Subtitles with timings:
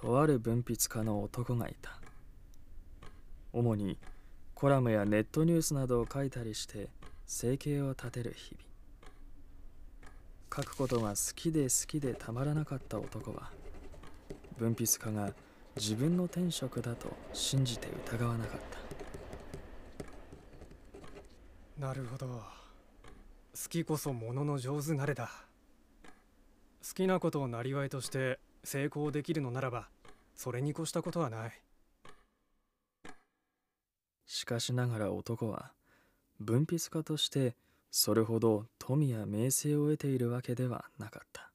[0.00, 1.90] とある文筆家の男がいた。
[3.52, 3.98] 主に
[4.54, 6.88] コラムやネットニュースなどを書いたりして
[7.26, 8.64] 生計を立てる日々。
[10.54, 13.50] 書くことが好きで好きでたまらなかった男は
[14.56, 15.32] 文筆家が
[15.74, 18.60] 自分の天職だと信じて疑わなかっ
[21.76, 21.80] た。
[21.80, 22.26] なるほど。
[22.28, 22.42] 好
[23.68, 25.28] きこそものの上手なれだ。
[26.86, 29.88] 好きなことをなりわいとして成功できるのならば
[30.34, 31.52] それに越したことはない。
[34.26, 35.72] しかしながら男は
[36.38, 37.56] 文筆家として
[37.90, 41.50] それほど富や名声を得ているわけではなかった。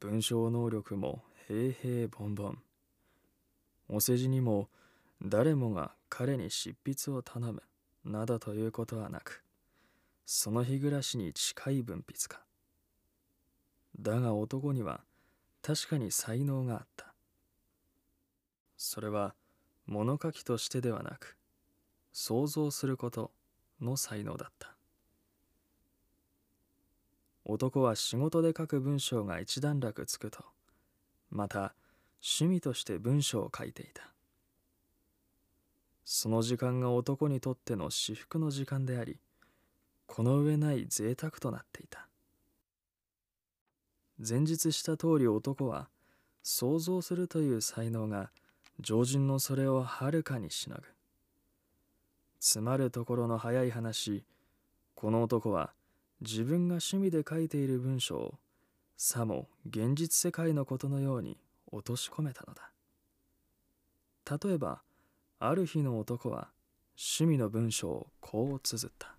[0.00, 2.54] 文章能力も平々凡々
[3.88, 4.68] お世辞にも
[5.22, 7.62] 誰もが彼に執筆を頼む
[8.04, 9.42] などということはなく
[10.24, 12.40] その日暮らしに近い文筆家。
[13.98, 15.00] だが男には
[15.62, 17.14] 確かに才能があった。
[18.76, 19.34] それは
[19.86, 21.36] 物書きとしてではなく
[22.12, 23.30] 想像すること
[23.80, 24.74] の才能だった。
[27.44, 30.44] 男は仕事で書く文章が一段落つくと
[31.30, 31.74] また
[32.22, 34.12] 趣味として文章を書いていた。
[36.04, 39.20] その時間が男にとっての至福の時間であり
[40.06, 42.09] この上ない贅沢となっていた。
[44.22, 45.88] 前述した通り男は
[46.42, 48.30] 想像するという才能が
[48.78, 50.82] 常人のそれをはるかにしのぐ。
[52.38, 54.24] つまるところの早い話
[54.94, 55.72] この男は
[56.20, 58.34] 自分が趣味で書いている文章を
[58.98, 61.38] さも現実世界のことのように
[61.72, 62.70] 落とし込めたのだ。
[64.44, 64.82] 例えば
[65.38, 66.50] ある日の男は
[66.94, 69.14] 趣味の文章をこう綴った。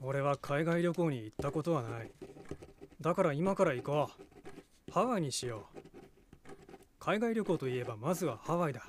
[0.00, 2.12] 俺は海外旅行に行ったことはない。
[3.00, 4.10] だから今から行こ
[4.88, 4.92] う。
[4.92, 5.78] ハワイにしよう。
[6.98, 8.82] 海外旅行といえばまずはハワイだ。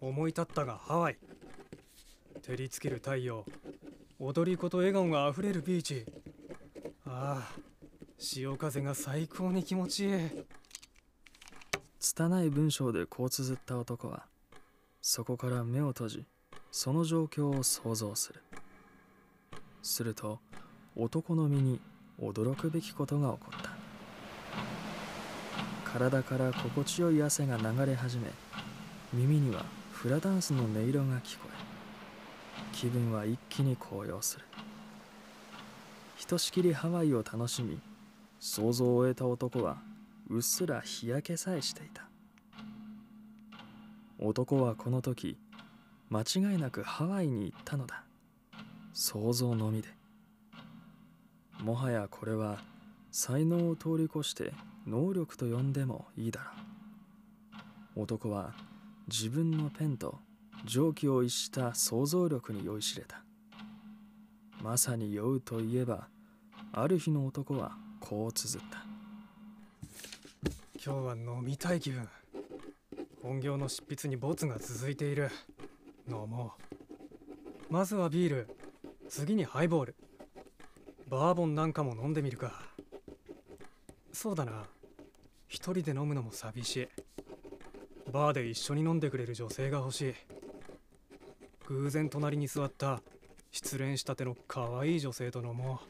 [0.00, 1.18] 思い立ったがハワイ。
[2.42, 3.44] 照りつける太陽。
[4.20, 6.06] 踊り子と笑顔があふれるビーチ。
[7.04, 7.52] ああ
[8.18, 10.44] 潮風が最高に気持ちいい。
[11.98, 14.26] 拙い文章でこう綴った男は
[15.00, 16.24] そこから目を閉じ
[16.70, 18.42] その状況を想像する。
[19.82, 20.38] すると
[20.94, 21.80] 男の身に
[22.22, 23.70] 驚くべきことが起こった。
[25.84, 28.30] 体から心地よい汗が流れ始め
[29.12, 31.62] 耳にはフラダンスの音色が聞こえ
[32.72, 34.44] 気分は一気に高揚する。
[36.16, 37.78] ひとしきりハワイを楽しみ
[38.40, 39.82] 想像を終えた男は
[40.30, 42.04] うっすら日焼けさえしていた。
[44.18, 45.36] 男はこの時
[46.08, 48.04] 間違いなくハワイに行ったのだ。
[48.94, 50.01] 想像のみで。
[51.60, 52.58] もはやこれは
[53.10, 54.52] 才能を通り越して
[54.86, 56.50] 能力と呼んでもいいだろ
[57.96, 58.02] う。
[58.02, 58.54] 男は
[59.08, 60.18] 自分のペンと
[60.64, 63.22] 常軌を逸した想像力に酔いしれた。
[64.62, 66.08] まさに酔うといえば
[66.72, 68.84] ある日の男はこう綴った。
[70.84, 72.08] 今日は飲みたい気分。
[73.22, 75.30] 本業の執筆にボツが続いている。
[76.08, 76.54] 飲も
[77.70, 77.72] う。
[77.72, 78.48] まずはビール。
[79.08, 79.94] 次にハイボール。
[81.12, 82.62] バーボンなんかも飲んでみるか。
[84.14, 84.64] そうだな。
[85.46, 86.88] 一人で飲むのも寂しい。
[88.10, 90.14] バーで一緒に飲んでくれる女性が欲しい。
[91.66, 93.02] 偶然隣に座った。
[93.50, 95.82] 失恋したての可愛い女性と飲も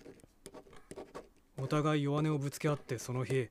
[1.56, 1.62] う。
[1.62, 3.48] お互い弱音をぶつけ合ってその日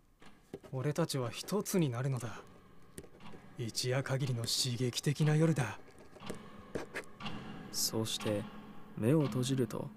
[0.73, 2.41] 俺たちは一つになるのだ。
[3.57, 5.79] 一夜限りの刺激的な夜だ。
[7.71, 8.43] そうして
[8.97, 9.87] 目を閉じると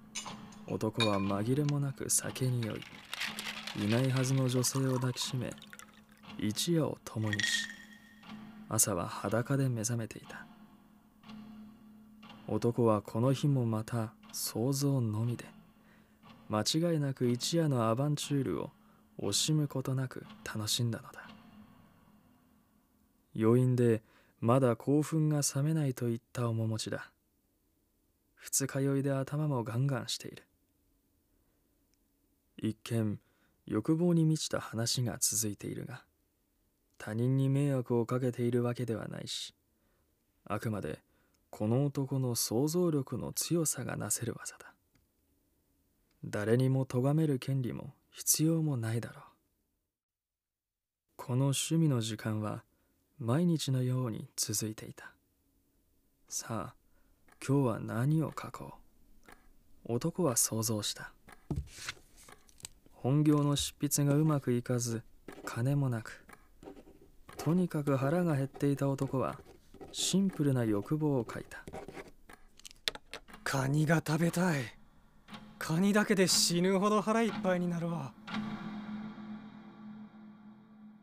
[0.66, 2.80] 男は紛れもなく酒に酔い
[3.84, 5.52] いないはずの女性を抱きしめ
[6.38, 7.66] 一夜を共にし
[8.68, 10.46] 朝は裸で目覚めていた。
[12.48, 15.44] 男はこの日もまた想像のみで
[16.48, 18.70] 間違いなく一夜のアバンチュールを
[19.20, 21.28] 惜しむことなく楽しんだのだ。
[23.38, 24.02] 余韻で
[24.40, 27.10] まだ興奮が冷めないといった面持ちだ。
[28.34, 30.42] 二日酔いで頭もガンガンしている。
[32.56, 33.18] 一見
[33.66, 36.04] 欲望に満ちた話が続いているが
[36.98, 39.54] 他人に迷惑をかけているわけではないし
[40.46, 41.00] あくまで
[41.50, 44.74] この男の想像力の強さがなせる技だ。
[46.24, 49.22] 誰にも咎める権利も必要もないだろう。
[51.16, 52.64] この趣味の時間は
[53.18, 55.12] 毎日のように続いていた。
[56.28, 56.74] さあ
[57.46, 58.74] 今日は何を書こ
[59.86, 59.94] う？
[59.94, 61.12] 男は想像した。
[63.04, 65.02] 本業の執筆がうまくいかず
[65.44, 66.24] 金もなく。
[67.36, 69.38] とにかく腹が減っていた男は
[69.92, 71.62] シンプルな欲望を書いた。
[73.44, 74.62] カニが食べたい。
[75.58, 78.14] カニだけで死ぬほど腹いっぱいになるわ。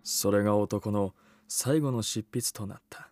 [0.01, 1.13] それが男の
[1.47, 3.10] 最後の執筆となった